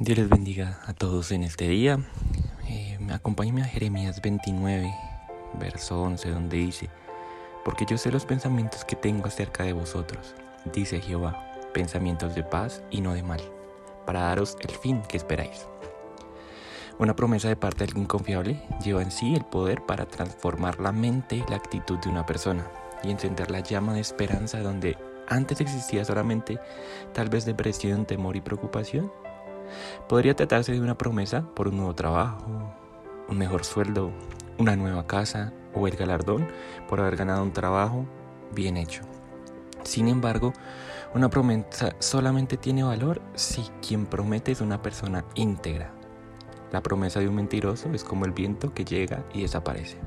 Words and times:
Dios 0.00 0.18
les 0.18 0.28
bendiga 0.28 0.80
a 0.86 0.92
todos 0.92 1.32
en 1.32 1.44
este 1.44 1.66
día. 1.68 1.98
Eh, 2.68 2.98
acompáñenme 3.10 3.62
a 3.62 3.66
Jeremías 3.66 4.20
29, 4.20 4.92
verso 5.58 6.02
11, 6.02 6.30
donde 6.30 6.58
dice, 6.58 6.90
Porque 7.64 7.86
yo 7.86 7.96
sé 7.96 8.12
los 8.12 8.26
pensamientos 8.26 8.84
que 8.84 8.96
tengo 8.96 9.26
acerca 9.26 9.64
de 9.64 9.72
vosotros, 9.72 10.34
dice 10.74 11.00
Jehová, 11.00 11.52
pensamientos 11.72 12.34
de 12.34 12.42
paz 12.42 12.82
y 12.90 13.00
no 13.00 13.14
de 13.14 13.22
mal, 13.22 13.40
para 14.04 14.22
daros 14.22 14.56
el 14.60 14.72
fin 14.72 15.00
que 15.08 15.16
esperáis. 15.16 15.66
Una 16.98 17.16
promesa 17.16 17.48
de 17.48 17.56
parte 17.56 17.78
de 17.78 17.84
alguien 17.90 18.06
confiable 18.06 18.62
lleva 18.84 19.02
en 19.02 19.10
sí 19.10 19.34
el 19.34 19.44
poder 19.44 19.86
para 19.86 20.04
transformar 20.04 20.80
la 20.80 20.92
mente 20.92 21.36
y 21.36 21.44
la 21.48 21.56
actitud 21.56 21.98
de 21.98 22.10
una 22.10 22.26
persona 22.26 22.66
y 23.02 23.10
encender 23.10 23.50
la 23.50 23.60
llama 23.60 23.94
de 23.94 24.00
esperanza 24.00 24.60
donde 24.60 24.98
antes 25.28 25.60
existía 25.60 26.04
solamente 26.04 26.58
tal 27.14 27.30
vez 27.30 27.46
depresión, 27.46 28.04
temor 28.04 28.36
y 28.36 28.40
preocupación. 28.42 29.10
Podría 30.08 30.34
tratarse 30.34 30.72
de 30.72 30.80
una 30.80 30.98
promesa 30.98 31.42
por 31.54 31.68
un 31.68 31.76
nuevo 31.76 31.94
trabajo, 31.94 32.46
un 33.28 33.38
mejor 33.38 33.64
sueldo, 33.64 34.10
una 34.58 34.76
nueva 34.76 35.06
casa 35.06 35.52
o 35.74 35.86
el 35.86 35.96
galardón 35.96 36.48
por 36.88 37.00
haber 37.00 37.16
ganado 37.16 37.42
un 37.42 37.52
trabajo 37.52 38.06
bien 38.54 38.76
hecho. 38.76 39.02
Sin 39.82 40.08
embargo, 40.08 40.52
una 41.14 41.28
promesa 41.28 41.94
solamente 41.98 42.56
tiene 42.56 42.82
valor 42.82 43.20
si 43.34 43.62
quien 43.86 44.06
promete 44.06 44.52
es 44.52 44.60
una 44.60 44.80
persona 44.80 45.24
íntegra, 45.34 45.92
la 46.72 46.82
promesa 46.82 47.20
de 47.20 47.28
un 47.28 47.34
mentiroso 47.34 47.90
es 47.92 48.02
como 48.02 48.24
el 48.24 48.32
viento 48.32 48.72
que 48.72 48.86
llega 48.86 49.24
y 49.34 49.42
desaparece. 49.42 49.98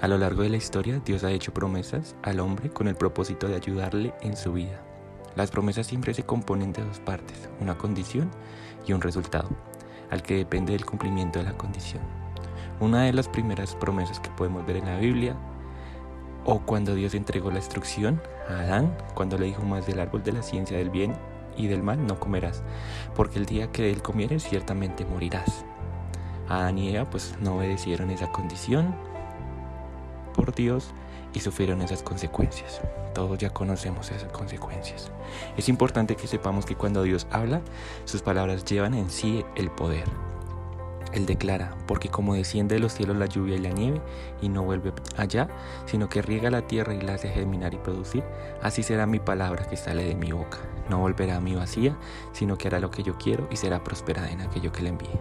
A 0.00 0.06
lo 0.06 0.16
largo 0.16 0.42
de 0.42 0.50
la 0.50 0.56
historia, 0.56 1.02
Dios 1.04 1.24
ha 1.24 1.32
hecho 1.32 1.52
promesas 1.52 2.14
al 2.22 2.38
hombre 2.38 2.70
con 2.70 2.86
el 2.86 2.94
propósito 2.94 3.48
de 3.48 3.56
ayudarle 3.56 4.14
en 4.20 4.36
su 4.36 4.52
vida. 4.52 4.80
Las 5.38 5.52
promesas 5.52 5.86
siempre 5.86 6.14
se 6.14 6.24
componen 6.24 6.72
de 6.72 6.82
dos 6.82 6.98
partes, 6.98 7.48
una 7.60 7.78
condición 7.78 8.28
y 8.88 8.92
un 8.92 9.00
resultado, 9.00 9.48
al 10.10 10.20
que 10.20 10.34
depende 10.34 10.72
del 10.72 10.84
cumplimiento 10.84 11.38
de 11.38 11.44
la 11.44 11.56
condición. 11.56 12.02
Una 12.80 13.04
de 13.04 13.12
las 13.12 13.28
primeras 13.28 13.76
promesas 13.76 14.18
que 14.18 14.30
podemos 14.30 14.66
ver 14.66 14.78
en 14.78 14.86
la 14.86 14.98
Biblia, 14.98 15.36
o 16.44 16.58
cuando 16.58 16.96
Dios 16.96 17.14
entregó 17.14 17.52
la 17.52 17.58
instrucción 17.58 18.20
a 18.50 18.62
Adán, 18.62 18.98
cuando 19.14 19.38
le 19.38 19.46
dijo 19.46 19.62
más 19.62 19.86
del 19.86 20.00
árbol 20.00 20.24
de 20.24 20.32
la 20.32 20.42
ciencia 20.42 20.76
del 20.76 20.90
bien 20.90 21.14
y 21.56 21.68
del 21.68 21.84
mal 21.84 22.04
no 22.04 22.18
comerás, 22.18 22.64
porque 23.14 23.38
el 23.38 23.46
día 23.46 23.70
que 23.70 23.92
él 23.92 24.02
comieres 24.02 24.42
ciertamente 24.42 25.04
morirás. 25.04 25.64
Adán 26.48 26.78
y 26.78 26.96
Eva 26.96 27.08
pues 27.08 27.36
no 27.40 27.58
obedecieron 27.58 28.10
esa 28.10 28.26
condición 28.32 28.92
por 30.34 30.52
Dios 30.52 30.92
y 31.34 31.40
sufrieron 31.40 31.82
esas 31.82 32.02
consecuencias. 32.02 32.80
Todos 33.14 33.38
ya 33.38 33.50
conocemos 33.50 34.10
esas 34.10 34.32
consecuencias. 34.32 35.10
Es 35.56 35.68
importante 35.68 36.16
que 36.16 36.26
sepamos 36.26 36.66
que 36.66 36.76
cuando 36.76 37.02
Dios 37.02 37.26
habla, 37.30 37.60
sus 38.04 38.22
palabras 38.22 38.64
llevan 38.64 38.94
en 38.94 39.10
sí 39.10 39.44
el 39.56 39.70
poder. 39.70 40.04
Él 41.12 41.24
declara, 41.24 41.74
porque 41.86 42.10
como 42.10 42.34
desciende 42.34 42.74
de 42.74 42.80
los 42.80 42.92
cielos 42.92 43.16
la 43.16 43.26
lluvia 43.26 43.56
y 43.56 43.60
la 43.60 43.70
nieve, 43.70 44.00
y 44.42 44.48
no 44.48 44.62
vuelve 44.62 44.92
allá, 45.16 45.48
sino 45.86 46.08
que 46.08 46.20
riega 46.20 46.50
la 46.50 46.66
tierra 46.66 46.94
y 46.94 47.00
la 47.00 47.14
hace 47.14 47.28
germinar 47.28 47.72
y 47.72 47.78
producir, 47.78 48.22
así 48.62 48.82
será 48.82 49.06
mi 49.06 49.18
palabra 49.18 49.66
que 49.66 49.76
sale 49.76 50.04
de 50.04 50.14
mi 50.14 50.32
boca. 50.32 50.58
No 50.90 50.98
volverá 50.98 51.36
a 51.36 51.40
mi 51.40 51.54
vacía, 51.54 51.96
sino 52.32 52.58
que 52.58 52.68
hará 52.68 52.78
lo 52.78 52.90
que 52.90 53.02
yo 53.02 53.16
quiero 53.16 53.48
y 53.50 53.56
será 53.56 53.82
prosperada 53.82 54.30
en 54.30 54.42
aquello 54.42 54.70
que 54.70 54.82
le 54.82 54.90
envíe. 54.90 55.18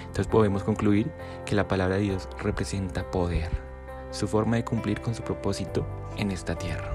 Entonces 0.00 0.26
podemos 0.26 0.62
concluir 0.62 1.10
que 1.46 1.54
la 1.54 1.68
palabra 1.68 1.96
de 1.96 2.02
Dios 2.02 2.28
representa 2.38 3.10
poder, 3.10 3.50
su 4.14 4.28
forma 4.28 4.56
de 4.56 4.64
cumplir 4.64 5.00
con 5.00 5.14
su 5.14 5.22
propósito 5.22 5.84
en 6.16 6.30
esta 6.30 6.54
tierra. 6.54 6.92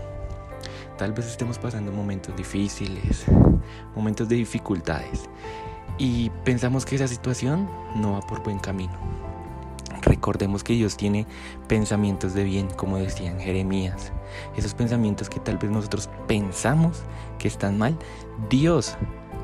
Tal 0.98 1.14
vez 1.14 1.28
estemos 1.28 1.58
pasando 1.58 1.92
momentos 1.92 2.36
difíciles, 2.36 3.26
momentos 3.96 4.28
de 4.30 4.38
dificultades, 4.38 5.30
y 5.98 6.30
pensamos 6.46 6.86
que 6.86 6.96
esa 6.96 7.08
situación 7.08 7.70
no 7.96 8.14
va 8.14 8.22
por 8.22 8.42
buen 8.42 8.60
camino. 8.60 8.94
Recordemos 10.02 10.64
que 10.64 10.74
Dios 10.74 10.96
tiene 10.96 11.28
pensamientos 11.68 12.34
de 12.34 12.46
bien, 12.46 12.70
como 12.70 12.98
decía 12.98 13.30
en 13.30 13.40
Jeremías. 13.40 14.14
Esos 14.56 14.74
pensamientos 14.74 15.30
que 15.30 15.42
tal 15.42 15.58
vez 15.58 15.70
nosotros 15.70 16.10
pensamos 16.26 17.02
que 17.38 17.50
están 17.50 17.78
mal, 17.78 17.98
Dios 18.50 18.96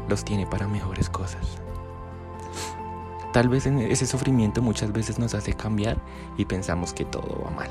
los 0.07 0.23
tiene 0.23 0.47
para 0.47 0.67
mejores 0.67 1.09
cosas. 1.09 1.57
Tal 3.35 3.49
vez 3.49 3.65
en 3.65 3.79
ese 3.79 4.07
sufrimiento 4.07 4.61
muchas 4.61 4.93
veces 4.93 5.19
nos 5.19 5.33
hace 5.33 5.51
cambiar 5.51 5.97
y 6.37 6.45
pensamos 6.45 6.93
que 6.93 7.03
todo 7.03 7.43
va 7.43 7.51
mal. 7.51 7.69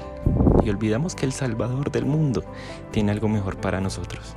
Y 0.62 0.68
olvidamos 0.68 1.14
que 1.14 1.24
el 1.24 1.32
Salvador 1.32 1.90
del 1.90 2.04
mundo 2.04 2.44
tiene 2.90 3.12
algo 3.12 3.28
mejor 3.28 3.56
para 3.56 3.80
nosotros. 3.80 4.34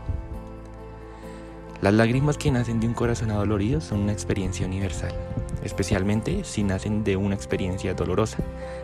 Las 1.81 1.93
lágrimas 1.93 2.37
que 2.37 2.49
nacen 2.49 2.79
de 2.79 2.87
un 2.87 2.93
corazón 2.93 3.31
adolorido 3.31 3.81
son 3.81 4.03
una 4.03 4.13
experiencia 4.13 4.65
universal, 4.65 5.13
especialmente 5.65 6.45
si 6.45 6.63
nacen 6.63 7.03
de 7.03 7.17
una 7.17 7.35
experiencia 7.35 7.93
dolorosa, 7.93 8.37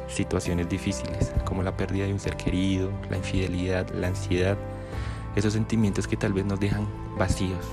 situaciones 0.09 0.67
difíciles 0.67 1.31
como 1.45 1.63
la 1.63 1.77
pérdida 1.77 2.07
de 2.07 2.11
un 2.11 2.19
ser 2.19 2.35
querido, 2.35 2.91
la 3.09 3.15
infidelidad, 3.15 3.87
la 3.91 4.07
ansiedad, 4.07 4.57
esos 5.37 5.53
sentimientos 5.53 6.09
que 6.09 6.17
tal 6.17 6.33
vez 6.33 6.43
nos 6.43 6.59
dejan 6.59 6.89
vacíos, 7.17 7.65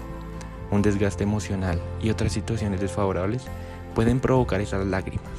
un 0.70 0.80
desgaste 0.80 1.25
emocional 1.25 1.82
y 2.00 2.10
otras 2.10 2.32
situaciones 2.32 2.80
desfavorables 2.80 3.48
pueden 3.95 4.21
provocar 4.21 4.61
esas 4.61 4.87
lágrimas. 4.87 5.31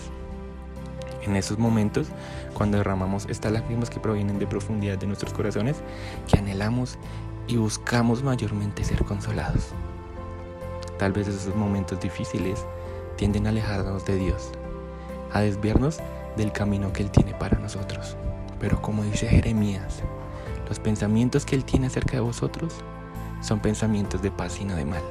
En 1.23 1.35
esos 1.35 1.59
momentos, 1.59 2.07
cuando 2.53 2.77
derramamos 2.77 3.27
estas 3.29 3.51
lágrimas 3.51 3.89
que 3.89 3.99
provienen 3.99 4.39
de 4.39 4.47
profundidad 4.47 4.97
de 4.97 5.07
nuestros 5.07 5.33
corazones, 5.33 5.77
que 6.27 6.39
anhelamos 6.39 6.97
y 7.47 7.57
buscamos 7.57 8.23
mayormente 8.23 8.83
ser 8.83 9.03
consolados. 9.03 9.69
Tal 10.97 11.11
vez 11.11 11.27
esos 11.27 11.55
momentos 11.55 11.99
difíciles 11.99 12.65
tienden 13.17 13.45
a 13.45 13.49
alejarnos 13.49 14.05
de 14.05 14.15
Dios, 14.15 14.51
a 15.31 15.41
desviarnos 15.41 15.99
del 16.37 16.51
camino 16.51 16.93
que 16.93 17.03
Él 17.03 17.11
tiene 17.11 17.33
para 17.33 17.59
nosotros. 17.59 18.15
Pero 18.59 18.81
como 18.81 19.03
dice 19.03 19.27
Jeremías, 19.27 20.01
los 20.69 20.79
pensamientos 20.79 21.45
que 21.45 21.55
Él 21.55 21.65
tiene 21.65 21.87
acerca 21.87 22.13
de 22.13 22.21
vosotros 22.21 22.75
son 23.41 23.59
pensamientos 23.59 24.21
de 24.21 24.31
paz 24.31 24.59
y 24.61 24.65
no 24.65 24.75
de 24.75 24.85
mal. 24.85 25.01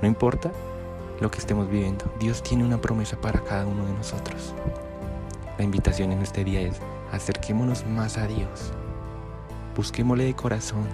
No 0.00 0.08
importa 0.08 0.52
lo 1.22 1.30
que 1.30 1.38
estemos 1.38 1.70
viviendo, 1.70 2.04
Dios 2.18 2.42
tiene 2.42 2.64
una 2.64 2.80
promesa 2.80 3.16
para 3.20 3.40
cada 3.40 3.64
uno 3.64 3.86
de 3.86 3.92
nosotros. 3.92 4.54
La 5.56 5.64
invitación 5.64 6.10
en 6.10 6.20
este 6.20 6.42
día 6.42 6.60
es 6.60 6.80
acerquémonos 7.12 7.86
más 7.86 8.18
a 8.18 8.26
Dios. 8.26 8.72
Busquémosle 9.76 10.24
de 10.24 10.34
corazón 10.34 10.84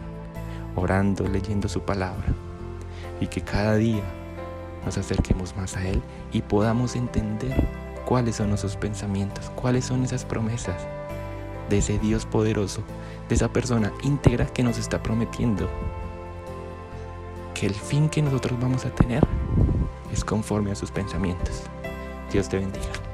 orando, 0.77 1.27
leyendo 1.27 1.69
su 1.69 1.81
palabra. 1.81 2.27
Y 3.21 3.27
que 3.27 3.41
cada 3.41 3.77
día 3.77 4.03
nos 4.85 4.99
acerquemos 4.99 5.57
más 5.57 5.77
a 5.77 5.89
Él 5.89 6.03
y 6.31 6.43
podamos 6.43 6.95
entender 6.95 7.67
cuáles 8.05 8.37
son 8.37 8.53
esos 8.53 8.77
pensamientos, 8.77 9.51
cuáles 9.57 9.87
son 9.87 10.05
esas 10.05 10.25
promesas 10.25 10.87
de 11.71 11.79
ese 11.79 11.99
Dios 11.99 12.27
poderoso, 12.27 12.83
de 13.29 13.35
esa 13.35 13.53
persona 13.53 13.93
íntegra 14.03 14.47
que 14.47 14.63
nos 14.63 14.79
está 14.79 15.03
prometiendo 15.03 15.69
que 17.55 17.67
el 17.67 17.75
fin 17.75 18.09
que 18.09 18.23
nosotros 18.23 18.59
vamos 18.61 18.85
a 18.85 18.91
tener 18.91 19.27
es 20.13 20.25
conforme 20.25 20.73
a 20.73 20.75
sus 20.75 20.91
pensamientos. 20.91 21.63
Dios 22.31 22.49
te 22.49 22.59
bendiga. 22.59 23.08